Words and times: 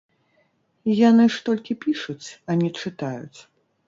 Яны 1.09 1.27
ж 1.35 1.43
толькі 1.49 1.77
пішуць, 1.85 2.27
а 2.49 2.57
не 2.63 2.69
чытаюць. 2.79 3.39